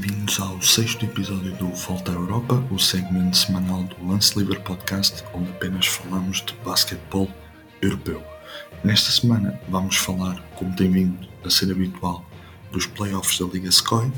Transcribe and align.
Bem-vindos 0.00 0.40
ao 0.40 0.62
sexto 0.62 1.04
episódio 1.04 1.54
do 1.56 1.68
Volta 1.68 2.10
à 2.10 2.14
Europa, 2.14 2.54
o 2.70 2.78
segmento 2.78 3.36
semanal 3.36 3.82
do 3.82 4.08
Lance 4.08 4.38
Livre 4.38 4.58
Podcast, 4.60 5.22
onde 5.34 5.50
apenas 5.50 5.86
falamos 5.88 6.40
de 6.40 6.54
basquetebol 6.64 7.28
europeu. 7.82 8.24
Nesta 8.82 9.10
semana 9.10 9.60
vamos 9.68 9.96
falar, 9.96 10.40
como 10.54 10.74
tem 10.74 10.90
vindo 10.90 11.28
a 11.44 11.50
ser 11.50 11.70
habitual, 11.70 12.24
dos 12.72 12.86
playoffs 12.86 13.38
da 13.38 13.44
Liga 13.44 13.70
SCOI, 13.70 14.10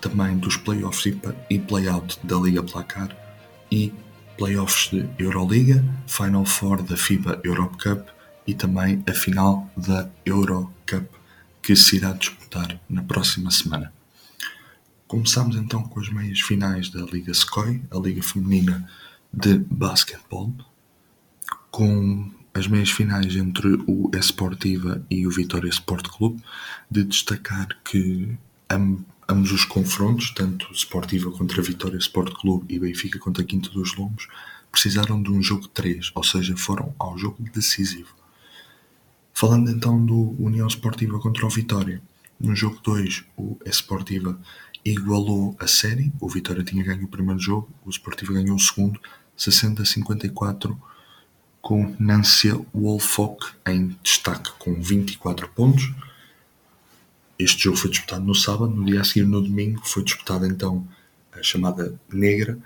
também 0.00 0.38
dos 0.38 0.56
playoffs 0.56 1.12
e 1.50 1.58
playout 1.58 2.16
da 2.22 2.36
Liga 2.36 2.62
Placar 2.62 3.08
e 3.72 3.92
playoffs 4.38 4.90
de 4.92 5.04
Euroliga, 5.18 5.84
Final 6.06 6.44
Four 6.44 6.80
da 6.84 6.96
FIBA 6.96 7.40
Europe 7.42 7.76
Cup 7.82 8.06
e 8.46 8.54
também 8.54 9.02
a 9.10 9.12
final 9.12 9.68
da 9.76 10.08
Euro 10.24 10.72
Cup 10.88 11.06
que 11.60 11.74
se 11.74 11.96
irá 11.96 12.12
disputar 12.12 12.78
na 12.88 13.02
próxima 13.02 13.50
semana. 13.50 13.92
Começamos 15.14 15.54
então 15.54 15.80
com 15.84 16.00
as 16.00 16.08
meias 16.08 16.40
finais 16.40 16.88
da 16.88 17.00
Liga 17.04 17.32
SCOI, 17.32 17.80
a 17.88 17.98
Liga 17.98 18.20
Feminina 18.20 18.90
de 19.32 19.58
Basquetebol, 19.58 20.52
com 21.70 22.32
as 22.52 22.66
meias 22.66 22.90
finais 22.90 23.36
entre 23.36 23.80
o 23.86 24.10
Esportiva 24.12 25.06
e 25.08 25.24
o 25.24 25.30
Vitória 25.30 25.68
Sport 25.68 26.08
Clube, 26.08 26.42
de 26.90 27.04
destacar 27.04 27.68
que 27.84 28.36
ambos 28.68 29.52
os 29.52 29.64
confrontos, 29.64 30.32
tanto 30.32 30.74
Sportiva 30.74 31.30
contra 31.30 31.62
Vitória 31.62 31.96
Sport 31.98 32.34
Clube 32.34 32.74
e 32.74 32.80
Benfica 32.80 33.20
contra 33.20 33.44
Quinta 33.44 33.70
dos 33.70 33.94
Lombos, 33.94 34.26
precisaram 34.72 35.22
de 35.22 35.30
um 35.30 35.40
jogo 35.40 35.68
3, 35.68 36.10
ou 36.12 36.24
seja, 36.24 36.56
foram 36.56 36.92
ao 36.98 37.16
jogo 37.16 37.36
decisivo. 37.54 38.16
Falando 39.32 39.70
então 39.70 40.04
do 40.04 40.34
União 40.42 40.66
Sportiva 40.66 41.20
contra 41.20 41.46
o 41.46 41.50
Vitória, 41.50 42.02
no 42.40 42.56
jogo 42.56 42.80
2 42.82 43.24
o 43.36 43.56
Esportiva 43.64 44.36
igualou 44.84 45.56
a 45.58 45.66
série, 45.66 46.12
o 46.20 46.28
Vitória 46.28 46.62
tinha 46.62 46.84
ganho 46.84 47.04
o 47.04 47.08
primeiro 47.08 47.40
jogo, 47.40 47.68
o 47.84 47.90
Sportiva 47.90 48.32
ganhou 48.34 48.56
o 48.56 48.60
segundo, 48.60 49.00
60-54, 49.38 50.76
com 51.62 51.96
Nancy 51.98 52.52
Wolfock 52.74 53.46
em 53.66 53.96
destaque 54.02 54.50
com 54.58 54.74
24 54.74 55.48
pontos. 55.48 55.90
Este 57.38 57.64
jogo 57.64 57.78
foi 57.78 57.90
disputado 57.90 58.24
no 58.24 58.34
sábado, 58.34 58.74
no 58.74 58.84
dia 58.84 59.00
a 59.00 59.04
seguir, 59.04 59.26
no 59.26 59.40
domingo, 59.40 59.80
foi 59.84 60.04
disputado 60.04 60.44
então 60.46 60.86
a 61.32 61.42
chamada 61.42 61.98
Negra, 62.12 62.58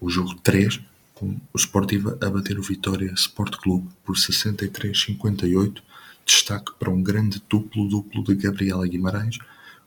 o 0.00 0.08
jogo 0.08 0.34
3, 0.36 0.80
com 1.14 1.36
o 1.52 1.58
Sportiva 1.58 2.16
a 2.22 2.30
bater 2.30 2.58
o 2.58 2.62
Vitória 2.62 3.12
Sport 3.12 3.56
Clube 3.56 3.88
por 4.04 4.16
63-58 4.16 5.82
Destaque 6.28 6.72
para 6.78 6.90
um 6.90 7.02
grande 7.02 7.42
duplo-duplo 7.48 8.22
de 8.22 8.34
Gabriela 8.34 8.86
Guimarães, 8.86 9.38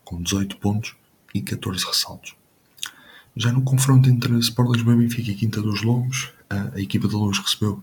com 0.04 0.20
18 0.20 0.58
pontos 0.58 0.96
e 1.34 1.42
14 1.42 1.86
ressaltos. 1.86 2.36
Já 3.36 3.52
no 3.52 3.62
confronto 3.62 4.10
entre 4.10 4.38
Sport 4.40 4.72
Lisboa 4.76 4.96
e 4.96 5.00
Benfica 5.00 5.32
e 5.32 5.36
Quinta 5.36 5.62
dos 5.62 5.82
Lombos, 5.82 6.32
a, 6.50 6.76
a 6.76 6.82
equipa 6.82 7.08
da 7.08 7.18
Luz 7.18 7.40
recebeu 7.40 7.82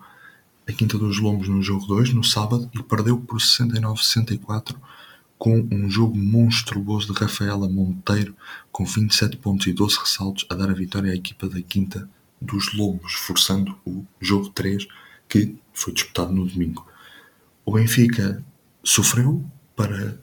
a 0.69 0.73
Quinta 0.73 0.99
dos 0.99 1.19
Lombos 1.19 1.49
no 1.49 1.63
jogo 1.63 1.87
2, 1.87 2.13
no 2.13 2.23
sábado, 2.23 2.71
e 2.75 2.83
perdeu 2.83 3.19
por 3.19 3.39
69-64 3.39 4.77
com 5.39 5.67
um 5.71 5.89
jogo 5.89 6.19
monstruoso 6.19 7.13
de 7.13 7.19
Rafaela 7.19 7.69
Monteiro, 7.69 8.37
com 8.71 8.85
27 8.85 9.37
pontos 9.37 9.67
e 9.67 9.73
12 9.73 9.99
ressaltos, 9.99 10.45
a 10.51 10.55
dar 10.55 10.69
a 10.69 10.75
vitória 10.75 11.13
à 11.13 11.15
equipa 11.15 11.49
da 11.49 11.63
Quinta 11.63 12.09
dos 12.41 12.75
Lombos, 12.75 13.15
forçando 13.15 13.79
o 13.87 14.05
jogo 14.21 14.51
3, 14.51 14.87
que 15.29 15.57
foi 15.73 15.93
disputado 15.93 16.33
no 16.33 16.47
domingo. 16.47 16.87
O 17.65 17.73
Benfica 17.73 18.45
sofreu 18.83 19.45
para 19.77 20.19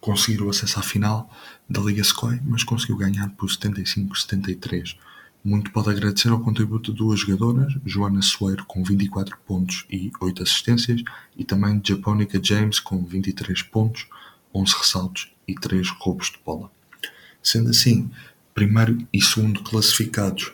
conseguir 0.00 0.42
o 0.42 0.50
acesso 0.50 0.78
à 0.78 0.82
final 0.82 1.30
da 1.68 1.80
Liga 1.80 2.02
Scoi, 2.02 2.40
mas 2.44 2.64
conseguiu 2.64 2.96
ganhar 2.96 3.28
por 3.30 3.48
75-73. 3.48 4.96
Muito 5.42 5.70
pode 5.72 5.90
agradecer 5.90 6.28
ao 6.28 6.40
contributo 6.40 6.92
de 6.92 6.98
duas 6.98 7.20
jogadoras, 7.20 7.72
Joana 7.84 8.22
Soeiro 8.22 8.64
com 8.66 8.82
24 8.82 9.36
pontos 9.46 9.86
e 9.90 10.10
8 10.20 10.42
assistências, 10.42 11.02
e 11.36 11.44
também 11.44 11.78
de 11.78 11.90
Japónica 11.90 12.40
James 12.42 12.78
com 12.78 13.04
23 13.04 13.62
pontos, 13.62 14.06
11 14.54 14.74
ressaltos 14.78 15.32
e 15.48 15.54
3 15.54 15.88
roubos 15.90 16.30
de 16.30 16.38
bola. 16.44 16.70
Sendo 17.42 17.70
assim, 17.70 18.10
primeiro 18.54 18.98
e 19.12 19.22
segundo 19.22 19.62
classificados 19.62 20.52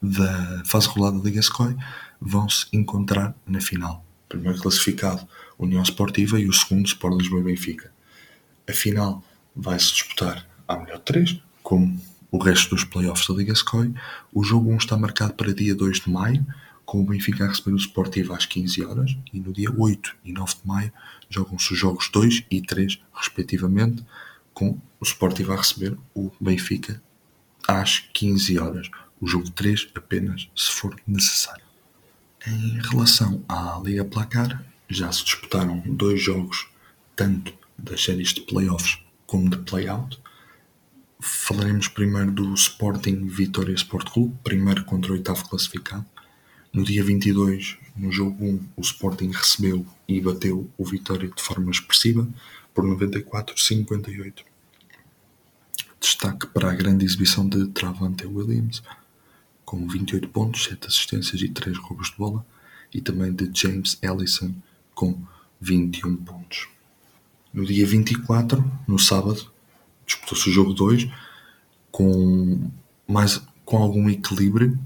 da 0.00 0.62
fase 0.64 0.88
regular 0.88 1.12
da 1.12 1.18
Liga 1.18 1.40
Scoi 1.40 1.74
vão 2.20 2.48
se 2.48 2.66
encontrar 2.72 3.34
na 3.46 3.60
final 3.60 4.04
primeiro 4.28 4.60
classificado 4.60 5.26
União 5.58 5.82
Sportiva 5.82 6.38
e 6.38 6.48
o 6.48 6.52
segundo 6.52 6.86
Sport 6.86 7.18
Lisboa 7.18 7.40
e 7.40 7.44
Benfica. 7.44 7.90
A 8.68 8.72
final 8.72 9.24
vai-se 9.56 9.92
disputar 9.92 10.46
à 10.66 10.76
melhor 10.76 10.98
3, 11.00 11.40
como 11.62 11.98
o 12.30 12.38
resto 12.38 12.74
dos 12.74 12.84
playoffs 12.84 13.26
da 13.26 13.34
Liga 13.34 13.54
SCOI. 13.54 13.94
O 14.32 14.44
jogo 14.44 14.70
1 14.72 14.76
está 14.76 14.96
marcado 14.96 15.34
para 15.34 15.54
dia 15.54 15.74
2 15.74 16.00
de 16.00 16.10
maio, 16.10 16.46
com 16.84 17.00
o 17.00 17.04
Benfica 17.04 17.44
a 17.44 17.48
receber 17.48 17.72
o 17.72 17.78
Sportivo 17.78 18.34
às 18.34 18.46
15 18.46 18.84
horas 18.84 19.16
e 19.32 19.40
no 19.40 19.52
dia 19.52 19.70
8 19.70 20.16
e 20.24 20.32
9 20.32 20.54
de 20.54 20.66
maio 20.66 20.92
jogam-se 21.28 21.72
os 21.72 21.78
jogos 21.78 22.08
2 22.10 22.44
e 22.50 22.62
3, 22.62 22.98
respectivamente, 23.12 24.04
com 24.54 24.78
o 25.00 25.04
Sportivo 25.04 25.52
a 25.52 25.56
receber 25.56 25.96
o 26.14 26.30
Benfica 26.40 27.02
às 27.66 28.00
15 28.12 28.58
horas. 28.58 28.90
O 29.20 29.26
jogo 29.26 29.50
3 29.50 29.88
apenas 29.94 30.48
se 30.54 30.70
for 30.70 30.94
necessário. 31.06 31.64
Em 32.46 32.80
relação 32.80 33.44
à 33.48 33.80
Liga 33.84 34.04
Placar, 34.04 34.64
já 34.88 35.10
se 35.12 35.24
disputaram 35.24 35.82
dois 35.86 36.22
jogos, 36.22 36.68
tanto 37.14 37.57
das 37.78 38.02
séries 38.02 38.34
de 38.34 38.40
playoffs 38.42 38.98
como 39.26 39.48
de 39.48 39.58
playout. 39.58 40.20
Falaremos 41.20 41.88
primeiro 41.88 42.32
do 42.32 42.54
Sporting 42.54 43.26
Vitória 43.26 43.74
Sport 43.74 44.10
Clube, 44.10 44.36
primeiro 44.42 44.84
contra 44.84 45.12
o 45.12 45.14
oitavo 45.14 45.48
classificado. 45.48 46.04
No 46.72 46.84
dia 46.84 47.02
22, 47.02 47.76
no 47.96 48.12
jogo 48.12 48.44
1, 48.44 48.68
o 48.76 48.80
Sporting 48.80 49.30
recebeu 49.30 49.86
e 50.06 50.20
bateu 50.20 50.70
o 50.76 50.84
Vitória 50.84 51.28
de 51.28 51.42
forma 51.42 51.70
expressiva 51.70 52.28
por 52.74 52.84
94-58. 52.84 54.44
Destaque 56.00 56.46
para 56.46 56.70
a 56.70 56.74
grande 56.74 57.04
exibição 57.04 57.48
de 57.48 57.66
Travante 57.68 58.26
Williams, 58.26 58.82
com 59.64 59.86
28 59.88 60.28
pontos, 60.28 60.64
7 60.64 60.86
assistências 60.86 61.42
e 61.42 61.48
3 61.48 61.76
roubos 61.78 62.10
de 62.10 62.16
bola, 62.16 62.46
e 62.94 63.00
também 63.00 63.32
de 63.32 63.50
James 63.52 63.98
Ellison 64.00 64.54
com 64.94 65.20
21 65.60 66.16
pontos. 66.16 66.68
No 67.52 67.64
dia 67.64 67.86
24, 67.86 68.64
no 68.86 68.98
sábado, 68.98 69.50
disputou-se 70.06 70.48
o 70.48 70.52
jogo 70.52 70.72
2 70.72 71.08
com, 71.90 72.70
mais, 73.06 73.42
com 73.64 73.78
algum 73.78 74.08
equilíbrio 74.08 74.78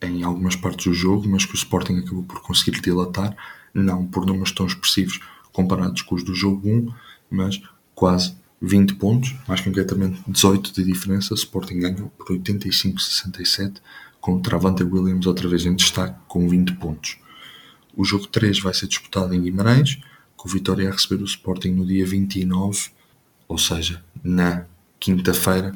em 0.00 0.22
algumas 0.22 0.56
partes 0.56 0.86
do 0.86 0.94
jogo, 0.94 1.28
mas 1.28 1.44
que 1.44 1.52
o 1.52 1.56
Sporting 1.56 1.98
acabou 1.98 2.24
por 2.24 2.40
conseguir 2.40 2.80
dilatar, 2.80 3.36
não 3.72 4.04
por 4.06 4.26
números 4.26 4.52
tão 4.52 4.66
expressivos 4.66 5.20
comparados 5.52 6.02
com 6.02 6.14
os 6.14 6.24
do 6.24 6.34
jogo 6.34 6.68
1, 6.68 6.92
mas 7.30 7.60
quase 7.94 8.34
20 8.60 8.94
pontos, 8.94 9.34
mais 9.46 9.60
concretamente 9.60 10.22
18 10.26 10.72
de 10.72 10.84
diferença. 10.84 11.34
Sporting 11.34 11.78
ganhou 11.78 12.08
por 12.10 12.28
85-67, 12.28 13.76
com 14.20 14.40
Travante 14.40 14.82
Williams 14.82 15.26
outra 15.26 15.48
vez 15.48 15.66
em 15.66 15.74
destaque 15.74 16.18
com 16.28 16.48
20 16.48 16.74
pontos. 16.74 17.18
O 17.94 18.04
jogo 18.04 18.26
3 18.26 18.60
vai 18.60 18.72
ser 18.72 18.86
disputado 18.86 19.34
em 19.34 19.42
Guimarães, 19.42 19.98
o 20.44 20.48
Vitória 20.48 20.88
a 20.88 20.92
receber 20.92 21.22
o 21.22 21.26
Sporting 21.26 21.70
no 21.70 21.86
dia 21.86 22.06
29, 22.06 22.90
ou 23.46 23.58
seja, 23.58 24.02
na 24.22 24.66
quinta-feira, 24.98 25.74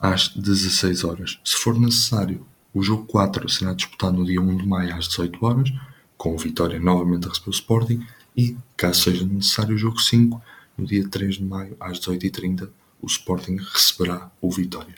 às 0.00 0.28
16 0.28 1.04
horas. 1.04 1.38
Se 1.44 1.56
for 1.56 1.78
necessário, 1.78 2.46
o 2.72 2.82
jogo 2.82 3.04
4 3.06 3.48
será 3.48 3.72
disputado 3.72 4.16
no 4.16 4.24
dia 4.24 4.40
1 4.40 4.56
de 4.58 4.66
maio 4.66 4.94
às 4.94 5.08
18 5.08 5.44
horas, 5.44 5.72
com 6.16 6.34
o 6.34 6.38
Vitória 6.38 6.78
novamente 6.78 7.26
a 7.26 7.30
receber 7.30 7.50
o 7.50 7.50
Sporting, 7.50 8.06
e, 8.36 8.56
caso 8.76 9.02
seja 9.02 9.24
necessário, 9.24 9.74
o 9.74 9.78
jogo 9.78 9.98
5 9.98 10.42
no 10.76 10.86
dia 10.86 11.08
3 11.08 11.36
de 11.36 11.44
maio, 11.44 11.76
às 11.78 12.00
18h30, 12.00 12.68
o 13.00 13.06
Sporting 13.06 13.56
receberá 13.56 14.30
o 14.40 14.50
Vitória. 14.50 14.94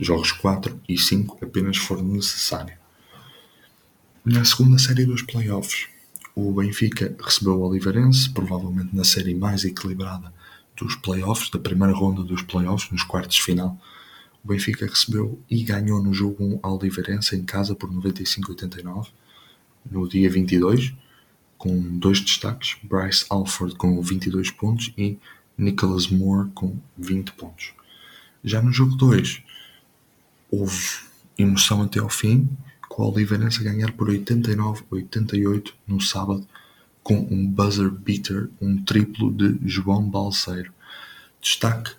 Jogos 0.00 0.32
4 0.32 0.80
e 0.88 0.98
5 0.98 1.38
apenas 1.42 1.76
for 1.76 2.02
necessário. 2.02 2.76
Na 4.24 4.44
segunda 4.44 4.78
série 4.78 5.04
dos 5.04 5.22
playoffs, 5.22 5.86
o 6.34 6.52
Benfica 6.52 7.14
recebeu 7.20 7.54
o 7.54 7.68
Oliveirense, 7.68 8.30
provavelmente 8.30 8.94
na 8.94 9.04
série 9.04 9.34
mais 9.34 9.64
equilibrada 9.64 10.32
dos 10.76 10.96
playoffs, 10.96 11.50
da 11.50 11.58
primeira 11.58 11.94
ronda 11.94 12.22
dos 12.22 12.42
playoffs, 12.42 12.90
nos 12.90 13.02
quartos 13.02 13.36
de 13.36 13.42
final. 13.42 13.78
O 14.44 14.48
Benfica 14.48 14.86
recebeu 14.86 15.40
e 15.48 15.62
ganhou 15.62 16.02
no 16.02 16.12
jogo 16.12 16.44
1 16.44 16.58
ao 16.62 16.78
Oliveirense 16.78 17.36
em 17.36 17.44
casa 17.44 17.74
por 17.74 17.90
95-89, 17.90 19.08
no 19.90 20.08
dia 20.08 20.28
22 20.28 20.94
com 21.64 21.80
dois 21.98 22.20
destaques, 22.20 22.76
Bryce 22.82 23.24
Alford 23.30 23.74
com 23.76 23.98
22 24.02 24.50
pontos 24.50 24.92
e 24.98 25.18
Nicholas 25.56 26.08
Moore 26.08 26.50
com 26.50 26.76
20 26.98 27.32
pontos. 27.32 27.72
Já 28.44 28.60
no 28.60 28.70
jogo 28.70 28.94
2, 28.96 29.42
houve 30.50 30.98
emoção 31.38 31.80
até 31.80 32.00
ao 32.00 32.10
fim, 32.10 32.50
com 32.88 33.02
a 33.02 33.08
Oliveirense 33.08 33.60
a 33.60 33.70
ganhar 33.70 33.92
por 33.92 34.08
89-88 34.08 35.72
no 35.86 36.00
sábado, 36.00 36.46
com 37.02 37.16
um 37.30 37.46
buzzer 37.46 37.90
beater, 37.90 38.48
um 38.60 38.82
triplo 38.82 39.32
de 39.32 39.58
João 39.64 40.08
Balseiro. 40.08 40.72
Destaque 41.40 41.92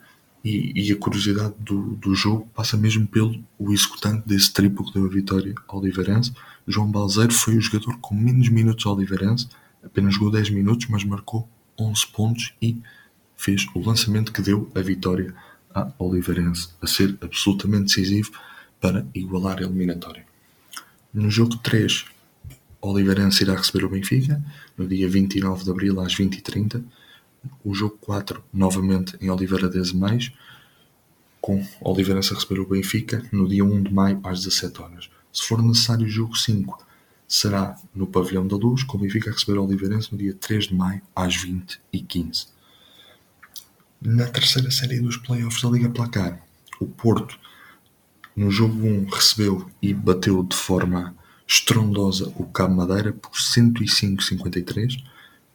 E, 0.44 0.72
e 0.76 0.92
a 0.92 0.96
curiosidade 0.96 1.56
do, 1.60 1.96
do 1.96 2.14
jogo 2.14 2.48
passa 2.54 2.78
mesmo 2.78 3.08
pelo 3.08 3.44
o 3.58 3.74
executante 3.74 4.28
desse 4.28 4.54
triplo 4.54 4.86
que 4.86 4.94
deu 4.94 5.06
a 5.06 5.10
vitória 5.10 5.56
ao 5.68 5.80
Oliveirense. 5.80 6.34
João 6.68 6.92
Balzeiro 6.92 7.34
foi 7.34 7.58
o 7.58 7.62
jogador 7.62 7.98
com 7.98 8.14
menos 8.14 8.50
minutos 8.50 8.86
ao 8.86 8.96
Oliveirense, 8.96 9.48
apenas 9.84 10.14
jogou 10.14 10.32
10 10.32 10.52
minutos, 10.52 10.88
mas 10.88 11.04
marcou 11.04 11.50
11 11.80 12.08
pontos 12.08 12.54
e 12.62 12.78
fez 13.36 13.68
o 13.74 13.80
lançamento 13.80 14.32
que 14.32 14.42
deu 14.42 14.70
a 14.76 14.82
vitória 14.82 15.34
a 15.74 15.92
Oliveirense, 16.00 16.70
a 16.82 16.88
ser 16.88 17.18
absolutamente 17.22 17.86
decisivo 17.86 18.32
para 18.80 19.06
igualar 19.14 19.58
a 19.58 19.64
eliminatória. 19.64 20.26
No 21.16 21.32
jogo 21.32 21.56
3, 21.60 22.04
Oliveirense 22.82 23.42
irá 23.42 23.56
receber 23.56 23.86
o 23.86 23.90
Benfica, 23.90 24.44
no 24.78 24.86
dia 24.86 25.08
29 25.08 25.64
de 25.64 25.72
abril 25.72 26.02
às 26.02 26.14
20h30. 26.14 26.84
O 27.64 27.74
jogo 27.74 27.98
4, 28.02 28.44
novamente 28.52 29.16
em 29.22 29.30
Oliveira 29.30 29.70
de 29.70 29.96
Mais, 29.96 30.30
com 31.40 31.66
Oliveirense 31.80 32.34
a 32.34 32.36
receber 32.36 32.60
o 32.60 32.68
Benfica, 32.68 33.24
no 33.32 33.48
dia 33.48 33.64
1 33.64 33.84
de 33.84 33.94
maio 33.94 34.20
às 34.26 34.44
17 34.44 34.82
horas. 34.82 35.10
Se 35.32 35.44
for 35.44 35.64
necessário, 35.64 36.06
o 36.06 36.10
jogo 36.10 36.36
5 36.36 36.86
será 37.26 37.78
no 37.96 38.08
Pavilhão 38.08 38.46
da 38.46 38.58
Luz, 38.58 38.84
com 38.84 38.98
o 38.98 39.00
Benfica 39.00 39.30
a 39.30 39.34
receber 39.34 39.58
o 39.58 39.64
Oliveirense 39.64 40.12
no 40.12 40.18
dia 40.18 40.34
3 40.34 40.66
de 40.66 40.76
maio 40.76 41.02
às 41.16 41.34
20h15. 41.38 42.48
Na 44.02 44.28
terceira 44.28 44.70
série 44.70 45.00
dos 45.00 45.16
playoffs 45.16 45.64
da 45.64 45.70
Liga 45.70 45.90
Placar, 45.90 46.46
o 46.78 46.86
Porto, 46.86 47.40
no 48.36 48.52
jogo 48.52 48.86
1, 48.86 49.06
recebeu 49.06 49.70
e 49.82 49.94
bateu 49.94 50.44
de 50.44 50.56
forma 50.56 51.16
estrondosa 51.48 52.32
o 52.36 52.46
Cabo 52.46 52.76
Madeira 52.76 53.14
por 53.14 53.32
105-53, 53.32 55.04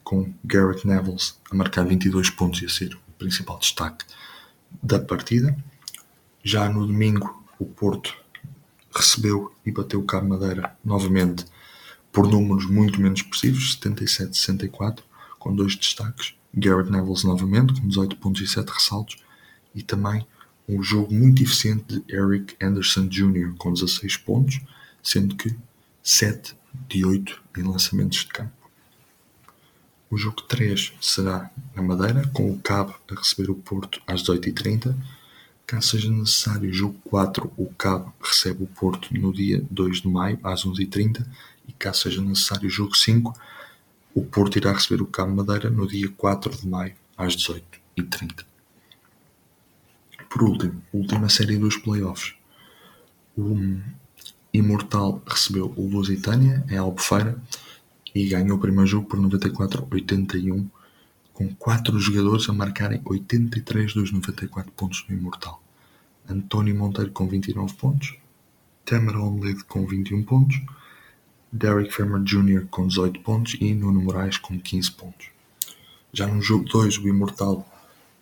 com 0.02 0.32
Garrett 0.44 0.86
Nevels 0.86 1.38
a 1.50 1.54
marcar 1.54 1.84
22 1.84 2.30
pontos 2.30 2.62
e 2.62 2.66
a 2.66 2.68
ser 2.68 2.94
o 2.94 3.12
principal 3.18 3.58
destaque 3.58 4.04
da 4.82 4.98
partida. 4.98 5.56
Já 6.42 6.68
no 6.68 6.86
domingo, 6.86 7.44
o 7.58 7.66
Porto 7.66 8.16
recebeu 8.94 9.52
e 9.64 9.70
bateu 9.70 10.00
o 10.00 10.04
Cabo 10.04 10.28
Madeira 10.28 10.76
novamente 10.84 11.44
por 12.10 12.26
números 12.26 12.66
muito 12.66 13.00
menos 13.00 13.20
expressivos, 13.20 13.78
77-64, 13.78 15.00
com 15.38 15.54
dois 15.54 15.76
destaques. 15.76 16.34
Garrett 16.52 16.90
Nevels 16.90 17.22
novamente, 17.22 17.80
com 17.80 17.86
18 17.86 18.16
pontos 18.16 18.42
e 18.42 18.46
7 18.48 18.68
ressaltos, 18.68 19.16
e 19.74 19.82
também 19.82 20.26
um 20.70 20.82
jogo 20.82 21.12
muito 21.12 21.42
eficiente 21.42 22.00
de 22.00 22.14
Eric 22.14 22.56
Anderson 22.62 23.08
Jr., 23.08 23.54
com 23.58 23.72
16 23.72 24.16
pontos, 24.18 24.60
sendo 25.02 25.34
que 25.34 25.54
7 26.02 26.54
de 26.88 27.04
8 27.04 27.42
em 27.58 27.62
lançamentos 27.62 28.18
de 28.18 28.26
campo. 28.26 28.52
O 30.08 30.16
jogo 30.16 30.42
3 30.42 30.92
será 31.00 31.50
na 31.74 31.82
Madeira, 31.82 32.26
com 32.32 32.50
o 32.50 32.58
Cabo 32.58 32.94
a 33.10 33.14
receber 33.14 33.50
o 33.50 33.54
Porto 33.54 34.00
às 34.06 34.22
18h30. 34.22 34.94
Caso 35.66 35.88
seja 35.88 36.10
necessário, 36.10 36.72
jogo 36.72 36.98
4, 37.04 37.52
o 37.56 37.66
Cabo 37.74 38.12
recebe 38.20 38.64
o 38.64 38.66
Porto 38.66 39.12
no 39.14 39.32
dia 39.32 39.64
2 39.70 40.02
de 40.02 40.08
maio 40.08 40.38
às 40.42 40.64
11h30. 40.64 41.24
E 41.68 41.72
caso 41.72 42.02
seja 42.02 42.20
necessário, 42.20 42.68
jogo 42.68 42.96
5, 42.96 43.32
o 44.14 44.24
Porto 44.24 44.56
irá 44.56 44.72
receber 44.72 45.00
o 45.00 45.06
Cabo 45.06 45.34
Madeira 45.34 45.70
no 45.70 45.86
dia 45.86 46.08
4 46.16 46.56
de 46.56 46.66
maio 46.66 46.94
às 47.16 47.36
18h30. 47.36 48.49
Por 50.30 50.44
último, 50.44 50.80
última 50.92 51.28
série 51.28 51.58
dos 51.58 51.76
playoffs. 51.76 52.34
O 53.36 53.56
Imortal 54.54 55.20
recebeu 55.26 55.74
o 55.76 55.88
Lusitânia 55.88 56.64
em 56.70 56.76
Albufeira 56.76 57.36
e 58.14 58.28
ganhou 58.28 58.56
o 58.56 58.60
primeiro 58.60 58.86
jogo 58.86 59.08
por 59.08 59.18
94-81, 59.18 60.70
com 61.34 61.52
4 61.56 61.98
jogadores 61.98 62.48
a 62.48 62.52
marcarem 62.52 63.02
83 63.04 63.92
dos 63.92 64.12
94 64.12 64.70
pontos 64.70 65.02
do 65.02 65.12
Imortal. 65.12 65.60
António 66.28 66.76
Monteiro 66.76 67.10
com 67.10 67.26
29 67.26 67.74
pontos, 67.74 68.16
Tamer 68.84 69.16
Omled 69.16 69.64
com 69.64 69.84
21 69.84 70.22
pontos, 70.22 70.62
Derek 71.50 71.92
Farmer 71.92 72.22
Jr. 72.22 72.68
com 72.70 72.86
18 72.86 73.18
pontos 73.22 73.56
e 73.60 73.74
Nuno 73.74 74.00
Moraes 74.00 74.38
com 74.38 74.56
15 74.60 74.92
pontos. 74.92 75.26
Já 76.12 76.28
no 76.28 76.40
jogo 76.40 76.66
2, 76.66 76.98
o 76.98 77.08
Imortal 77.08 77.66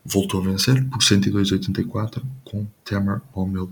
voltou 0.09 0.41
a 0.41 0.45
vencer 0.45 0.83
por 0.89 1.01
102-84 1.01 2.23
com 2.43 2.67
Tamer 2.83 3.21
Omled 3.35 3.71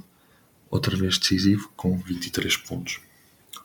outra 0.70 0.94
vez 0.94 1.18
decisivo, 1.18 1.70
com 1.74 1.96
23 1.98 2.56
pontos. 2.58 3.00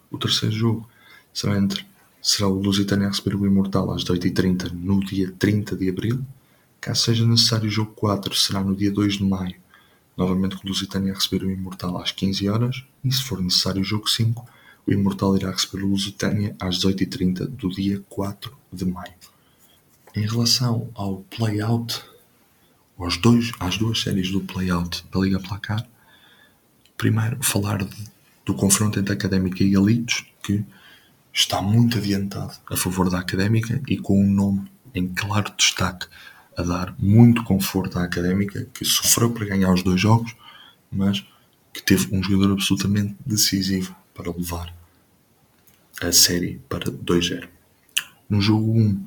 O 0.10 0.18
terceiro 0.18 0.56
jogo 0.56 0.90
será 1.34 1.58
entre 1.58 1.86
será 2.22 2.48
o 2.48 2.62
Lusitânia 2.62 3.08
a 3.08 3.10
receber 3.10 3.36
o 3.36 3.46
Imortal 3.46 3.92
às 3.92 4.04
18h30 4.04 4.72
no 4.72 5.00
dia 5.00 5.34
30 5.38 5.76
de 5.76 5.90
Abril. 5.90 6.24
Caso 6.80 7.04
seja 7.04 7.26
necessário 7.26 7.68
o 7.68 7.72
jogo 7.72 7.92
4, 7.96 8.34
será 8.36 8.64
no 8.64 8.76
dia 8.76 8.92
2 8.92 9.16
de 9.16 9.24
Maio, 9.24 9.56
novamente 10.16 10.56
com 10.56 10.66
o 10.66 10.70
Lusitânia 10.70 11.12
a 11.12 11.16
receber 11.16 11.44
o 11.46 11.52
Imortal 11.52 11.98
às 11.98 12.12
15 12.12 12.48
horas. 12.48 12.84
E 13.04 13.12
se 13.12 13.24
for 13.24 13.42
necessário 13.42 13.82
o 13.82 13.84
jogo 13.84 14.08
5, 14.08 14.46
o 14.88 14.92
Imortal 14.92 15.36
irá 15.36 15.52
receber 15.52 15.84
o 15.84 15.88
Lusitânia 15.88 16.56
às 16.60 16.78
18h30 16.78 17.48
do 17.48 17.70
dia 17.70 18.02
4 18.08 18.56
de 18.72 18.86
Maio. 18.86 19.14
Em 20.16 20.28
relação 20.28 20.90
ao 20.94 21.18
play-out, 21.36 22.04
aos 23.04 23.18
dois, 23.18 23.52
às 23.60 23.78
duas 23.78 24.02
séries 24.02 24.32
do 24.32 24.42
play-out 24.42 25.04
da 25.12 25.20
Liga 25.20 25.40
Placar, 25.40 25.86
primeiro 26.98 27.42
falar 27.42 27.84
de, 27.84 27.98
do 28.46 28.54
confronto 28.54 29.00
entre 29.00 29.14
Académica 29.14 29.64
e 29.64 29.72
Galitos, 29.72 30.26
que 30.44 30.64
está 31.34 31.62
muito 31.62 31.98
adiantado 31.98 32.54
a 32.70 32.78
favor 32.78 33.10
da 33.10 33.20
Académica 33.20 33.82
e 33.88 33.98
com 33.98 34.22
um 34.22 34.30
nome 34.30 34.70
em 34.94 35.08
claro 35.08 35.52
destaque 35.58 36.08
a 36.58 36.62
dar 36.62 36.94
muito 37.00 37.44
conforto 37.44 37.98
à 37.98 38.04
Académica, 38.04 38.68
que 38.74 38.86
sofreu 38.86 39.32
para 39.32 39.46
ganhar 39.46 39.74
os 39.74 39.84
dois 39.84 40.00
jogos, 40.00 40.36
mas 40.92 41.26
que 41.74 41.82
teve 41.82 42.14
um 42.14 42.22
jogador 42.22 42.54
absolutamente 42.54 43.16
decisivo 43.26 43.96
para 44.14 44.32
levar 44.32 44.74
a 46.02 46.12
série 46.12 46.62
para 46.68 46.92
2-0. 46.92 47.48
No 48.30 48.42
jogo 48.42 48.78
1, 48.78 49.06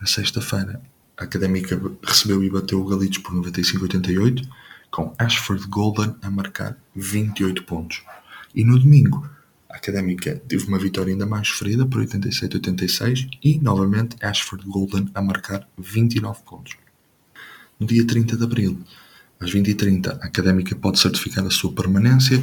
na 0.00 0.06
sexta-feira, 0.06 0.80
a 1.16 1.24
Académica 1.24 1.80
recebeu 2.02 2.42
e 2.42 2.50
bateu 2.50 2.80
o 2.80 2.86
Galitos 2.86 3.18
por 3.18 3.34
95-88 3.34 4.46
com 4.90 5.14
Ashford 5.18 5.66
Golden 5.68 6.14
a 6.22 6.30
marcar 6.30 6.76
28 6.94 7.64
pontos. 7.64 8.02
E 8.54 8.64
no 8.64 8.78
domingo, 8.78 9.28
a 9.68 9.76
Académica 9.76 10.40
teve 10.46 10.66
uma 10.66 10.78
vitória 10.78 11.12
ainda 11.12 11.26
mais 11.26 11.48
ferida 11.48 11.84
por 11.84 12.00
87-86 12.04 13.28
e, 13.42 13.58
novamente, 13.58 14.16
Ashford 14.20 14.64
Golden 14.66 15.10
a 15.12 15.20
marcar 15.20 15.68
29 15.76 16.42
pontos. 16.44 16.76
No 17.78 17.86
dia 17.86 18.06
30 18.06 18.36
de 18.36 18.44
abril, 18.44 18.78
às 19.40 19.52
20h30, 19.52 20.18
a 20.20 20.26
Académica 20.26 20.76
pode 20.76 21.00
certificar 21.00 21.44
a 21.44 21.50
sua 21.50 21.72
permanência 21.72 22.42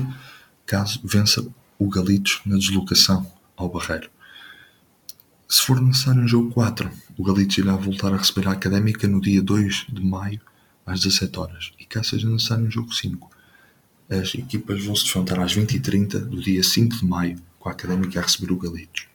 caso 0.66 1.00
vença 1.04 1.46
o 1.80 1.90
Galitos 1.90 2.42
na 2.46 2.58
deslocação 2.58 3.26
ao 3.56 3.70
Barreiro. 3.70 4.10
Se 5.52 5.64
for 5.64 5.82
necessário 5.82 6.22
um 6.22 6.28
jogo 6.30 6.50
4, 6.52 6.90
o 7.18 7.24
Galitos 7.26 7.58
irá 7.58 7.76
voltar 7.76 8.14
a 8.14 8.18
receber 8.18 8.48
a 8.48 8.54
Académica 8.54 9.06
no 9.06 9.20
dia 9.20 9.42
2 9.42 9.88
de 9.92 10.02
maio 10.02 10.40
às 10.86 11.02
17 11.02 11.38
horas 11.38 11.74
e 11.78 11.84
caso 11.84 12.12
seja 12.12 12.30
necessário 12.30 12.68
um 12.68 12.72
jogo 12.72 12.96
5. 12.96 13.30
As 14.10 14.34
equipas 14.34 14.82
vão 14.86 14.96
se 14.96 15.04
defrontar 15.04 15.42
às 15.42 15.54
20h30 15.54 16.20
do 16.20 16.42
dia 16.42 16.64
5 16.64 16.96
de 16.96 17.06
maio, 17.06 17.38
com 17.60 17.68
a 17.68 17.74
Académica 17.74 18.22
a 18.22 18.24
receber 18.24 18.54
o 18.54 18.56
Galitos. 18.56 19.08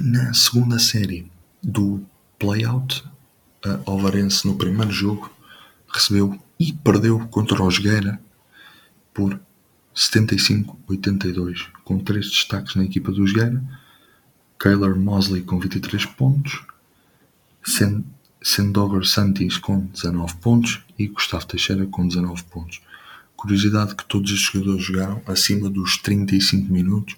Na 0.00 0.32
segunda 0.32 0.78
série 0.78 1.30
do 1.62 2.02
Playout, 2.38 3.04
a 3.66 3.80
Alvarense 3.84 4.46
no 4.46 4.56
primeiro 4.56 4.92
jogo 4.92 5.30
recebeu 5.92 6.40
e 6.58 6.72
perdeu 6.72 7.18
contra 7.28 7.62
o 7.62 7.70
Jogueira 7.70 8.18
por 9.12 9.38
75-82, 9.94 11.66
com 11.84 11.98
três 11.98 12.30
destaques 12.30 12.76
na 12.76 12.84
equipa 12.84 13.12
do 13.12 13.26
Jogueira. 13.26 13.62
Kyler 14.58 14.96
Mosley 14.96 15.42
com 15.42 15.58
23 15.58 16.06
pontos, 16.06 16.64
Sendover 18.42 19.04
Santis 19.06 19.56
com 19.56 19.86
19 19.86 20.36
pontos 20.36 20.82
e 20.98 21.06
Gustavo 21.06 21.46
Teixeira 21.46 21.86
com 21.86 22.06
19 22.06 22.42
pontos. 22.44 22.82
Curiosidade 23.36 23.94
que 23.94 24.04
todos 24.04 24.30
os 24.30 24.40
jogadores 24.40 24.84
jogaram 24.84 25.22
acima 25.26 25.68
dos 25.68 25.96
35 25.98 26.72
minutos 26.72 27.16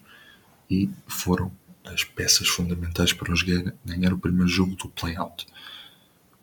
e 0.70 0.88
foram 1.06 1.50
as 1.84 2.04
peças 2.04 2.48
fundamentais 2.48 3.12
para 3.12 3.32
o 3.32 3.36
Jogueira 3.36 3.74
ganhar 3.84 4.12
o 4.12 4.18
primeiro 4.18 4.48
jogo 4.48 4.74
do 4.76 4.88
play-out. 4.88 5.46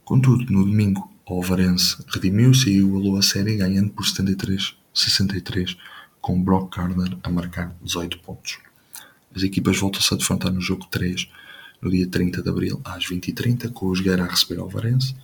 Contudo, 0.05 0.51
no 0.51 0.65
domingo, 0.65 1.11
o 1.25 1.35
Alvarense 1.35 2.03
redimiu-se 2.13 2.69
e 2.69 2.79
igualou 2.79 3.17
a 3.17 3.21
série 3.21 3.57
ganhando 3.57 3.89
por 3.91 4.05
73-63 4.05 5.77
com 6.19 6.41
Brock 6.41 6.75
Gardner 6.75 7.17
a 7.23 7.29
marcar 7.29 7.75
18 7.81 8.19
pontos. 8.19 8.59
As 9.35 9.43
equipas 9.43 9.77
voltam-se 9.77 10.13
a 10.13 10.17
defrontar 10.17 10.51
no 10.51 10.61
jogo 10.61 10.85
3 10.87 11.27
no 11.81 11.91
dia 11.91 12.07
30 12.07 12.41
de 12.41 12.49
abril 12.49 12.79
às 12.85 13.05
20h30, 13.05 13.71
com 13.73 13.87
o 13.87 13.95
Jogueira 13.95 14.23
a 14.23 14.27
receber 14.27 14.59
Alvarense, 14.59 15.15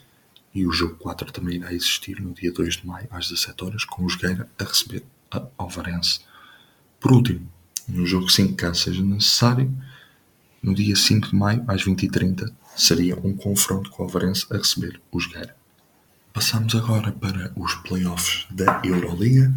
e 0.53 0.65
o 0.65 0.71
jogo 0.71 0.95
4 0.95 1.31
também 1.31 1.55
irá 1.55 1.73
existir 1.73 2.19
no 2.19 2.33
dia 2.33 2.51
2 2.51 2.77
de 2.77 2.87
maio 2.87 3.07
às 3.11 3.29
17 3.29 3.63
horas, 3.63 3.85
com 3.85 4.03
o 4.03 4.09
Jogueira 4.09 4.49
a 4.59 4.63
receber 4.65 5.03
a 5.31 5.43
Alvarense. 5.57 6.19
Por 6.99 7.13
último, 7.13 7.49
no 7.87 8.05
jogo 8.05 8.29
5, 8.29 8.55
caso 8.55 8.81
seja 8.81 9.01
necessário, 9.01 9.71
no 10.61 10.75
dia 10.75 10.95
5 10.95 11.29
de 11.29 11.35
maio 11.35 11.63
às 11.65 11.85
20h30 11.85 12.51
seria 12.75 13.17
um 13.17 13.33
confronto 13.33 13.89
com 13.91 14.03
o 14.03 14.05
Alvarense 14.05 14.45
a 14.51 14.57
receber 14.57 14.99
o 15.11 15.19
Jogueira. 15.19 15.55
Passamos 16.33 16.75
agora 16.75 17.11
para 17.11 17.53
os 17.55 17.73
playoffs 17.75 18.45
da 18.51 18.81
Euroliga, 18.83 19.53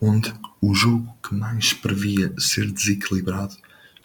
onde 0.00 0.32
o 0.60 0.74
jogo 0.74 1.14
que 1.22 1.34
mais 1.34 1.72
previa 1.74 2.32
ser 2.38 2.70
desequilibrado 2.70 3.56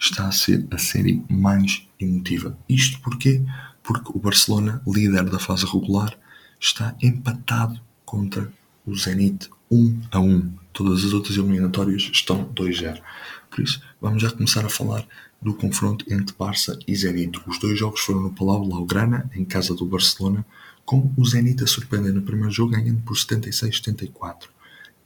está 0.02 0.26
a 0.26 0.32
ser 0.32 0.66
a 0.70 0.78
série 0.78 1.24
mais 1.30 1.86
emotiva. 1.98 2.58
Isto 2.68 3.00
porquê? 3.00 3.40
Porque 3.84 4.10
o 4.12 4.18
Barcelona, 4.18 4.82
líder 4.86 5.30
da 5.30 5.38
fase 5.38 5.64
regular, 5.64 6.18
está 6.60 6.94
empatado 7.00 7.80
contra 8.04 8.52
o 8.84 8.96
Zenit 8.96 9.48
1 9.70 10.00
a 10.10 10.18
1. 10.18 10.52
Todas 10.72 11.04
as 11.04 11.12
outras 11.12 11.36
eliminatórias 11.36 12.02
estão 12.12 12.44
2-0. 12.52 13.00
Por 13.48 13.62
isso, 13.62 13.80
vamos 14.00 14.20
já 14.20 14.30
começar 14.30 14.64
a 14.64 14.68
falar 14.68 15.06
do 15.40 15.54
confronto 15.54 16.04
entre 16.12 16.34
Barça 16.36 16.76
e 16.86 16.96
Zenit. 16.96 17.40
Os 17.46 17.58
dois 17.60 17.78
jogos 17.78 18.00
foram 18.00 18.22
no 18.22 18.32
Palau 18.32 18.66
Blaugrana, 18.66 19.30
em 19.36 19.44
casa 19.44 19.72
do 19.74 19.86
Barcelona, 19.86 20.44
com 20.84 21.12
o 21.16 21.24
Zenit 21.24 21.62
a 21.62 21.66
surpreender 21.66 22.12
no 22.12 22.22
primeiro 22.22 22.50
jogo, 22.50 22.72
ganhando 22.72 23.00
por 23.02 23.16
76-74. 23.16 24.48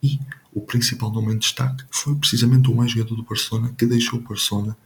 E 0.02 0.18
o 0.54 0.62
principal 0.62 1.12
nome 1.12 1.34
em 1.34 1.38
destaque 1.38 1.84
foi 1.90 2.14
precisamente 2.14 2.70
o 2.70 2.82
ex-jogador 2.82 3.14
do 3.14 3.24
Barcelona 3.24 3.74
que 3.76 3.84
deixou 3.84 4.18
o 4.18 4.22
Barcelona 4.22 4.76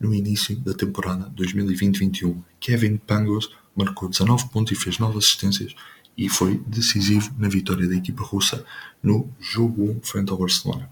no 0.00 0.14
início 0.14 0.56
da 0.56 0.72
temporada 0.72 1.30
2020-21. 1.36 2.42
Kevin 2.58 2.96
Pangos 2.96 3.50
marcou 3.76 4.08
19 4.08 4.48
pontos 4.48 4.72
e 4.72 4.74
fez 4.74 4.98
9 4.98 5.18
assistências 5.18 5.74
e 6.16 6.28
foi 6.28 6.58
decisivo 6.66 7.32
na 7.38 7.48
vitória 7.48 7.86
da 7.86 7.94
equipa 7.94 8.24
russa 8.24 8.64
no 9.02 9.28
jogo 9.38 9.90
1 9.90 10.00
frente 10.02 10.30
ao 10.30 10.38
Barcelona. 10.38 10.90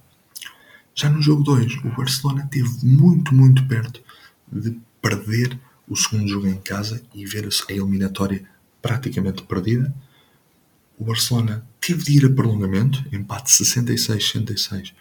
Já 0.94 1.08
no 1.08 1.22
jogo 1.22 1.42
2, 1.42 1.84
o 1.84 1.96
Barcelona 1.96 2.42
esteve 2.44 2.84
muito, 2.84 3.34
muito 3.34 3.66
perto 3.66 4.02
de 4.50 4.78
perder 5.00 5.58
o 5.88 5.96
segundo 5.96 6.28
jogo 6.28 6.46
em 6.46 6.60
casa 6.60 7.02
e 7.14 7.24
ver 7.24 7.46
a 7.46 7.72
eliminatória 7.72 8.44
praticamente 8.82 9.42
perdida. 9.42 9.94
O 10.98 11.04
Barcelona 11.04 11.64
teve 11.80 12.02
de 12.02 12.16
ir 12.16 12.26
a 12.26 12.30
prolongamento, 12.30 13.04
empate 13.12 13.50
66-66 13.50 14.92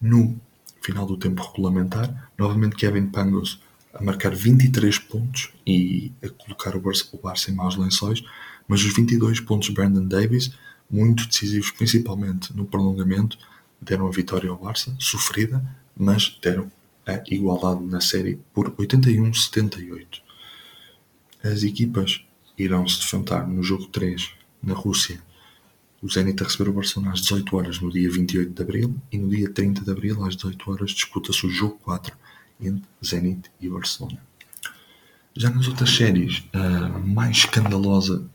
no 0.00 0.38
final 0.86 1.04
do 1.04 1.16
tempo 1.16 1.42
regulamentar. 1.42 2.30
Novamente 2.38 2.76
Kevin 2.76 3.06
Pangos 3.06 3.60
a 3.92 4.02
marcar 4.02 4.34
23 4.34 4.98
pontos 5.00 5.50
e 5.66 6.12
a 6.22 6.28
colocar 6.28 6.76
o 6.76 7.18
Barça, 7.18 7.50
em 7.50 7.54
maus 7.54 7.76
lençóis, 7.76 8.22
mas 8.68 8.84
os 8.84 8.94
22 8.94 9.40
pontos 9.40 9.68
de 9.68 9.74
Brandon 9.74 10.06
Davis, 10.06 10.52
muito 10.88 11.26
decisivos 11.26 11.70
principalmente 11.70 12.54
no 12.54 12.66
prolongamento, 12.66 13.38
deram 13.80 14.06
a 14.06 14.10
vitória 14.10 14.50
ao 14.50 14.56
Barça, 14.56 14.94
sofrida, 14.98 15.64
mas 15.96 16.38
deram 16.42 16.70
a 17.06 17.22
igualdade 17.28 17.84
na 17.84 18.00
série 18.00 18.38
por 18.52 18.70
81-78. 18.72 20.20
As 21.42 21.62
equipas 21.62 22.24
irão 22.58 22.86
se 22.86 23.00
defrontar 23.00 23.48
no 23.48 23.62
jogo 23.62 23.86
3 23.86 24.30
na 24.62 24.74
Rússia. 24.74 25.20
O 26.02 26.08
Zenit 26.08 26.42
a 26.42 26.46
receber 26.46 26.70
o 26.70 26.74
Barcelona 26.74 27.12
às 27.12 27.20
18 27.22 27.56
horas 27.56 27.80
no 27.80 27.90
dia 27.90 28.10
28 28.10 28.52
de 28.52 28.62
abril 28.62 28.96
e 29.10 29.18
no 29.18 29.28
dia 29.28 29.50
30 29.50 29.82
de 29.82 29.90
abril 29.90 30.24
às 30.24 30.36
18 30.36 30.70
horas 30.70 30.90
disputa-se 30.90 31.46
o 31.46 31.50
jogo 31.50 31.78
4 31.82 32.14
entre 32.60 32.84
Zenit 33.04 33.50
e 33.60 33.68
Barcelona. 33.68 34.20
Já 35.34 35.50
nas 35.50 35.68
outras 35.68 35.90
séries, 35.90 36.44
a 36.52 36.98
mais 36.98 37.38
escandalosa 37.38 38.26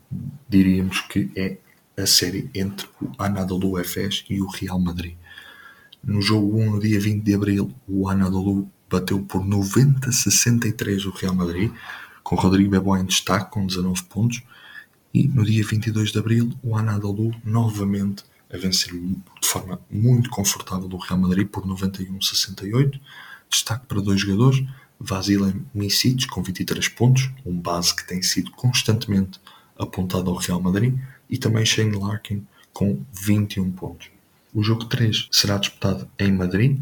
diríamos 0.48 1.00
que 1.02 1.30
é 1.36 1.58
a 1.96 2.06
série 2.06 2.48
entre 2.54 2.86
o 3.00 3.10
Anadolu 3.18 3.78
Efes 3.78 4.24
e 4.30 4.40
o 4.40 4.46
Real 4.46 4.78
Madrid. 4.78 5.16
No 6.02 6.20
jogo 6.20 6.58
1, 6.58 6.70
no 6.72 6.80
dia 6.80 7.00
20 7.00 7.22
de 7.22 7.34
abril, 7.34 7.74
o 7.88 8.08
Anadolu 8.08 8.70
bateu 8.90 9.20
por 9.20 9.44
90-63 9.44 11.06
o 11.06 11.10
Real 11.10 11.34
Madrid, 11.34 11.72
com 12.22 12.36
Rodrigo 12.36 12.70
Bebo 12.70 12.96
em 12.96 13.04
destaque 13.04 13.50
com 13.50 13.66
19 13.66 14.02
pontos, 14.04 14.42
e 15.12 15.28
no 15.28 15.44
dia 15.44 15.64
22 15.64 16.12
de 16.12 16.18
abril, 16.18 16.52
o 16.62 16.76
Anadolu 16.76 17.34
novamente 17.44 18.24
a 18.52 18.56
vencer 18.56 18.92
de 18.92 19.48
forma 19.48 19.80
muito 19.90 20.28
confortável 20.30 20.88
o 20.90 20.96
Real 20.96 21.18
Madrid 21.18 21.48
por 21.48 21.66
91-68. 21.66 23.00
Destaque 23.50 23.86
para 23.86 24.00
dois 24.00 24.20
jogadores, 24.20 24.64
Vasilem 24.98 25.64
Misic 25.74 26.26
com 26.26 26.42
23 26.42 26.88
pontos, 26.88 27.30
um 27.44 27.58
base 27.58 27.94
que 27.94 28.06
tem 28.06 28.22
sido 28.22 28.50
constantemente 28.52 29.40
apontado 29.78 30.30
ao 30.30 30.36
Real 30.36 30.60
Madrid, 30.60 30.98
e 31.28 31.38
também 31.38 31.64
Shane 31.64 31.96
Larkin 31.96 32.46
com 32.72 33.00
21 33.12 33.70
pontos. 33.72 34.10
O 34.54 34.62
jogo 34.62 34.84
3 34.84 35.28
será 35.30 35.56
disputado 35.56 36.08
em 36.18 36.30
Madrid, 36.30 36.78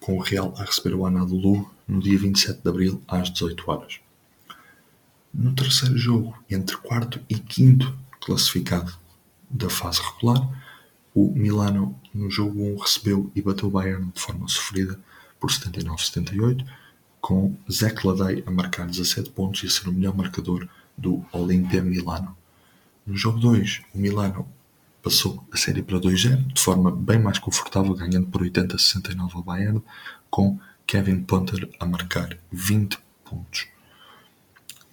com 0.00 0.16
o 0.16 0.20
Real 0.20 0.54
a 0.56 0.64
receber 0.64 0.94
o 0.94 1.06
Anadolu 1.06 1.70
no 1.86 2.00
dia 2.00 2.18
27 2.18 2.62
de 2.62 2.68
abril 2.68 3.02
às 3.06 3.30
18 3.30 3.70
horas. 3.70 4.00
No 5.32 5.54
terceiro 5.54 5.96
jogo, 5.96 6.36
entre 6.50 6.76
quarto 6.76 7.20
e 7.28 7.36
quinto 7.36 7.96
classificado 8.20 8.92
da 9.48 9.70
fase 9.70 10.00
regular, 10.02 10.48
o 11.14 11.32
Milano 11.32 11.98
no 12.12 12.30
jogo 12.30 12.60
1 12.74 12.76
recebeu 12.78 13.30
e 13.34 13.40
bateu 13.40 13.68
o 13.68 13.70
Bayern 13.70 14.10
de 14.12 14.20
forma 14.20 14.48
sofrida 14.48 14.98
por 15.38 15.50
79-78, 15.50 16.66
com 17.20 17.56
Zach 17.70 18.06
Ladei 18.06 18.42
a 18.46 18.50
marcar 18.50 18.86
17 18.86 19.30
pontos 19.30 19.62
e 19.62 19.66
a 19.66 19.70
ser 19.70 19.88
o 19.88 19.92
melhor 19.92 20.16
marcador 20.16 20.68
do 20.96 21.24
Olimpia 21.32 21.82
Milano. 21.82 22.36
No 23.06 23.16
jogo 23.16 23.38
2, 23.38 23.82
o 23.94 23.98
Milano 23.98 24.46
passou 25.02 25.44
a 25.50 25.56
série 25.56 25.82
para 25.82 25.98
2-0 25.98 26.52
de 26.52 26.60
forma 26.60 26.90
bem 26.90 27.18
mais 27.18 27.38
confortável, 27.38 27.94
ganhando 27.94 28.26
por 28.26 28.42
80-69 28.42 29.34
ao 29.34 29.42
Bayern, 29.42 29.82
com 30.28 30.58
Kevin 30.86 31.22
Punter 31.22 31.68
a 31.78 31.86
marcar 31.86 32.36
20 32.50 32.98
pontos. 33.24 33.68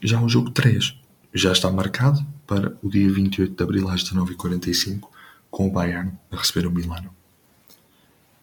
Já 0.02 0.22
o 0.22 0.30
jogo 0.30 0.52
3 0.52 0.96
já 1.34 1.52
está 1.52 1.72
marcado 1.72 2.26
para 2.46 2.78
o 2.84 2.90
dia 2.90 3.12
28 3.12 3.56
de 3.56 3.64
abril 3.64 3.90
às 3.90 4.04
19h45, 4.04 5.08
com 5.50 5.68
o 5.68 5.72
Bayern 5.72 6.12
a 6.32 6.38
receber 6.38 6.68
o 6.68 6.72
Milano. 6.72 7.10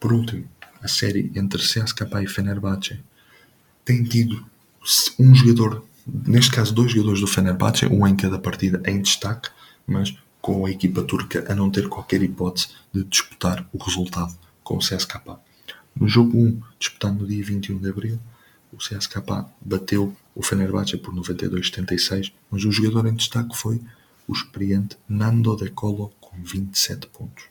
Por 0.00 0.12
último, 0.12 0.48
a 0.82 0.88
série 0.88 1.30
entre 1.34 1.62
CSKA 1.62 2.22
e 2.22 2.26
Fenerbahçe 2.26 3.00
tem 3.84 4.02
tido 4.02 4.44
um 5.18 5.34
jogador, 5.34 5.84
neste 6.06 6.50
caso 6.50 6.74
dois 6.74 6.92
jogadores 6.92 7.20
do 7.20 7.26
Fenerbahçe, 7.26 7.86
um 7.86 8.06
em 8.06 8.16
cada 8.16 8.38
partida 8.38 8.82
em 8.84 9.00
destaque, 9.00 9.48
mas 9.86 10.14
com 10.40 10.66
a 10.66 10.70
equipa 10.70 11.02
turca 11.02 11.50
a 11.50 11.54
não 11.54 11.70
ter 11.70 11.88
qualquer 11.88 12.22
hipótese 12.22 12.68
de 12.92 13.04
disputar 13.04 13.66
o 13.72 13.82
resultado 13.82 14.36
com 14.62 14.74
o 14.74 14.80
CSKA. 14.80 15.38
No 15.94 16.08
jogo 16.08 16.36
1, 16.36 16.60
disputado 16.78 17.14
no 17.14 17.26
dia 17.26 17.44
21 17.44 17.78
de 17.78 17.88
abril, 17.88 18.18
o 18.72 18.76
CSKA 18.76 19.46
bateu 19.64 20.14
o 20.34 20.42
Fenerbahçe 20.42 20.96
por 20.96 21.14
92-76, 21.14 22.32
mas 22.50 22.64
o 22.64 22.72
jogador 22.72 23.06
em 23.06 23.14
destaque 23.14 23.56
foi 23.56 23.80
o 24.26 24.32
experiente 24.32 24.96
Nando 25.08 25.56
De 25.56 25.70
Colo 25.70 26.12
com 26.20 26.42
27 26.42 27.06
pontos. 27.08 27.44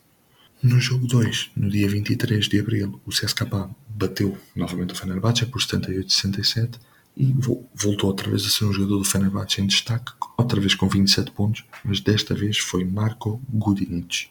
No 0.62 0.80
jogo 0.80 1.06
2, 1.06 1.50
no 1.56 1.68
dia 1.68 1.88
23 1.88 2.48
de 2.48 2.58
abril, 2.58 3.00
o 3.04 3.10
CSKA 3.10 3.70
bateu 3.88 4.36
novamente 4.56 4.94
o 4.94 4.96
Fenerbahçe 4.96 5.46
por 5.46 5.60
78-67 5.60 6.78
e 7.16 7.34
voltou 7.74 8.10
outra 8.10 8.28
vez 8.28 8.44
a 8.44 8.48
ser 8.48 8.64
um 8.64 8.72
jogador 8.72 8.98
do 8.98 9.04
Fenerbahçe 9.04 9.60
em 9.60 9.66
destaque, 9.66 10.12
outra 10.36 10.60
vez 10.60 10.74
com 10.74 10.88
27 10.88 11.30
pontos, 11.30 11.64
mas 11.84 12.00
desta 12.00 12.34
vez 12.34 12.58
foi 12.58 12.84
Marco 12.84 13.40
Gudinic. 13.48 14.28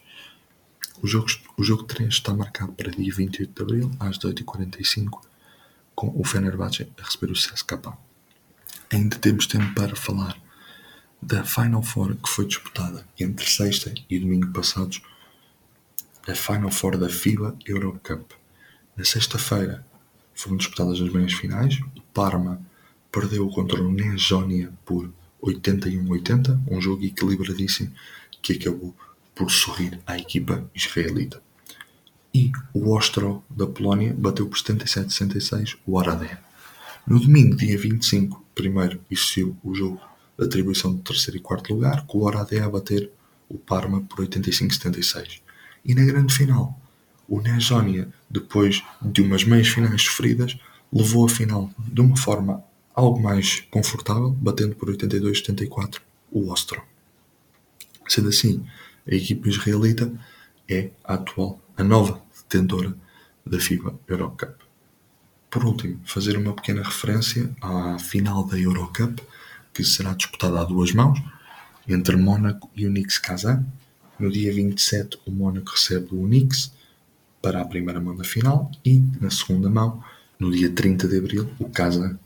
O 1.00 1.06
jogo, 1.06 1.26
o 1.56 1.62
jogo 1.62 1.84
3 1.84 2.12
está 2.12 2.34
marcado 2.34 2.72
para 2.72 2.90
dia 2.90 3.12
28 3.14 3.52
de 3.54 3.62
abril, 3.62 3.90
às 4.00 4.18
18h45, 4.18 5.20
com 5.94 6.12
o 6.18 6.24
Fenerbahçe 6.24 6.88
a 6.98 7.02
receber 7.02 7.30
o 7.30 7.34
CSKA. 7.34 7.96
Ainda 8.92 9.16
temos 9.16 9.46
tempo 9.46 9.74
para 9.74 9.96
falar 9.96 10.38
da 11.20 11.42
Final 11.42 11.82
Four 11.82 12.16
que 12.16 12.28
foi 12.28 12.46
disputada 12.46 13.06
entre 13.18 13.48
sexta 13.48 13.92
e 14.10 14.18
domingo 14.18 14.52
passados, 14.52 15.00
a 16.28 16.34
Final 16.34 16.70
Four 16.70 16.98
da 16.98 17.08
FIBA 17.08 17.56
Eurocup. 17.66 18.34
Na 18.96 19.04
sexta-feira 19.04 19.84
foram 20.34 20.56
disputadas 20.56 21.00
as 21.00 21.12
meias 21.12 21.32
finais, 21.32 21.80
o 21.96 22.00
Parma 22.12 22.60
perdeu 23.10 23.48
contra 23.48 23.82
o 23.82 23.90
Nejonia 23.90 24.70
por 24.84 25.10
81-80, 25.42 26.60
um 26.70 26.80
jogo 26.80 27.04
equilibradíssimo 27.04 27.92
que 28.42 28.52
acabou 28.52 28.94
por 29.34 29.50
sorrir 29.50 29.98
à 30.06 30.18
equipa 30.18 30.68
israelita. 30.74 31.42
E 32.34 32.52
o 32.72 32.90
Ostro 32.94 33.42
da 33.48 33.66
Polónia 33.66 34.14
bateu 34.16 34.46
por 34.46 34.58
77-66 34.58 35.78
o 35.86 35.96
Oradea. 35.96 36.40
No 37.06 37.20
domingo, 37.20 37.56
dia 37.56 37.78
25, 37.78 38.43
primeiro 38.54 39.00
existiu 39.10 39.56
o 39.62 39.74
jogo 39.74 40.00
de 40.38 40.44
atribuição 40.44 40.94
de 40.94 41.02
terceiro 41.02 41.38
e 41.38 41.40
quarto 41.40 41.72
lugar, 41.72 42.06
com 42.06 42.18
o 42.18 42.24
Oradea 42.24 42.64
a 42.64 42.70
bater 42.70 43.10
o 43.48 43.58
Parma 43.58 44.00
por 44.02 44.26
85-76. 44.26 45.40
E 45.84 45.94
na 45.94 46.04
grande 46.04 46.34
final, 46.34 46.78
o 47.28 47.40
Nejonia, 47.40 48.08
depois 48.28 48.82
de 49.00 49.22
umas 49.22 49.44
meias 49.44 49.68
finais 49.68 50.02
sofridas, 50.02 50.58
levou 50.92 51.26
a 51.26 51.28
final 51.28 51.70
de 51.78 52.00
uma 52.00 52.16
forma 52.16 52.62
algo 52.94 53.20
mais 53.20 53.60
confortável, 53.70 54.30
batendo 54.30 54.76
por 54.76 54.88
82-74 54.88 56.00
o 56.30 56.50
Ostro. 56.50 56.82
Sendo 58.08 58.28
assim, 58.28 58.64
a 59.06 59.14
equipa 59.14 59.48
israelita 59.48 60.12
é 60.68 60.90
a 61.02 61.14
atual, 61.14 61.60
a 61.76 61.82
nova 61.82 62.22
detentora 62.42 62.96
da 63.44 63.58
FIBA 63.58 63.98
Eurocup. 64.08 64.63
Por 65.54 65.64
último, 65.64 66.00
fazer 66.04 66.36
uma 66.36 66.52
pequena 66.52 66.82
referência 66.82 67.48
à 67.62 67.96
final 67.96 68.42
da 68.44 68.58
Eurocup, 68.58 69.22
que 69.72 69.84
será 69.84 70.12
disputada 70.12 70.60
a 70.60 70.64
duas 70.64 70.90
mãos, 70.92 71.22
entre 71.86 72.16
Mónaco 72.16 72.68
e 72.74 72.84
o 72.84 72.90
Nix 72.90 73.18
Kazan, 73.18 73.64
No 74.18 74.32
dia 74.32 74.52
27, 74.52 75.16
o 75.24 75.30
Mónaco 75.30 75.70
recebe 75.70 76.08
o 76.10 76.22
Unix 76.22 76.72
para 77.40 77.60
a 77.60 77.64
primeira 77.64 78.00
mão 78.00 78.16
da 78.16 78.24
final 78.24 78.68
e, 78.84 79.00
na 79.20 79.30
segunda 79.30 79.70
mão, 79.70 80.02
no 80.40 80.50
dia 80.50 80.68
30 80.70 81.06
de 81.06 81.18
abril, 81.18 81.48
o 81.60 81.68
Casa 81.68 82.18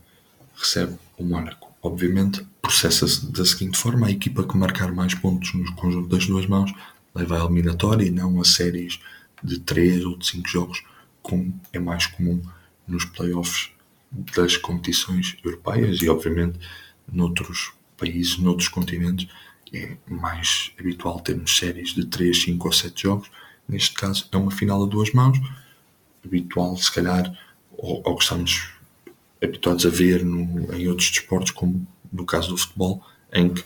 recebe 0.56 0.96
o 1.18 1.22
Mónaco. 1.22 1.70
Obviamente, 1.82 2.46
processa-se 2.62 3.30
da 3.30 3.44
seguinte 3.44 3.76
forma: 3.76 4.06
a 4.06 4.10
equipa 4.10 4.42
que 4.42 4.56
marcar 4.56 4.90
mais 4.90 5.14
pontos 5.14 5.52
no 5.52 5.70
conjunto 5.74 6.08
das 6.08 6.26
duas 6.26 6.46
mãos 6.46 6.72
leva 7.14 7.36
a 7.36 7.44
eliminatória 7.44 8.06
e 8.06 8.10
não 8.10 8.40
a 8.40 8.44
séries 8.46 8.98
de 9.44 9.60
3 9.60 10.06
ou 10.06 10.16
de 10.16 10.26
5 10.26 10.48
jogos, 10.48 10.82
como 11.22 11.60
é 11.74 11.78
mais 11.78 12.06
comum 12.06 12.40
nos 12.88 13.04
playoffs 13.04 13.70
das 14.34 14.56
competições 14.56 15.36
europeias 15.44 16.00
e, 16.00 16.08
obviamente, 16.08 16.58
noutros 17.10 17.72
países, 17.96 18.38
noutros 18.38 18.68
continentes, 18.68 19.28
é 19.72 19.96
mais 20.08 20.72
habitual 20.78 21.20
termos 21.20 21.56
séries 21.56 21.94
de 21.94 22.06
3, 22.06 22.42
5 22.44 22.66
ou 22.66 22.72
7 22.72 23.02
jogos. 23.02 23.30
Neste 23.68 23.94
caso, 23.94 24.28
é 24.32 24.36
uma 24.36 24.50
final 24.50 24.82
a 24.82 24.86
duas 24.86 25.12
mãos, 25.12 25.38
habitual, 26.24 26.76
se 26.76 26.90
calhar, 26.90 27.30
ou, 27.76 28.02
ou 28.04 28.16
que 28.16 28.22
estamos 28.22 28.70
habituados 29.42 29.84
a 29.84 29.90
ver 29.90 30.24
no, 30.24 30.72
em 30.74 30.88
outros 30.88 31.10
desportos, 31.10 31.52
como 31.52 31.86
no 32.10 32.24
caso 32.24 32.48
do 32.48 32.56
futebol, 32.56 33.04
em 33.32 33.52
que 33.52 33.64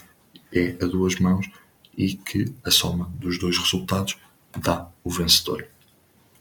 é 0.53 0.77
a 0.83 0.87
duas 0.87 1.19
mãos 1.19 1.49
e 1.97 2.15
que 2.15 2.53
a 2.65 2.71
soma 2.71 3.11
dos 3.19 3.39
dois 3.39 3.57
resultados 3.57 4.17
dá 4.59 4.89
o 5.05 5.11
vencedor. 5.11 5.67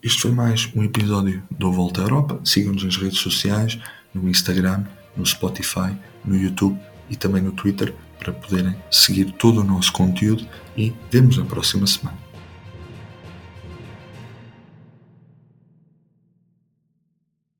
Este 0.03 0.23
foi 0.23 0.31
mais 0.31 0.67
um 0.75 0.81
episódio 0.83 1.43
do 1.51 1.71
Volta 1.71 2.01
à 2.01 2.05
Europa. 2.05 2.39
Sigam-nos 2.43 2.83
nas 2.83 2.97
redes 2.97 3.19
sociais, 3.19 3.77
no 4.11 4.27
Instagram, 4.27 4.83
no 5.15 5.23
Spotify, 5.23 5.95
no 6.25 6.35
YouTube 6.35 6.75
e 7.07 7.15
também 7.15 7.43
no 7.43 7.51
Twitter 7.51 7.93
para 8.17 8.33
poderem 8.33 8.75
seguir 8.89 9.31
todo 9.33 9.61
o 9.61 9.63
nosso 9.63 9.93
conteúdo 9.93 10.43
e 10.75 10.91
vemos 11.11 11.37
na 11.37 11.45
próxima 11.45 11.85
semana. 11.85 12.17